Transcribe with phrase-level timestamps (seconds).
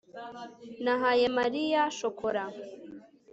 [0.83, 2.43] nahaye mariya shokora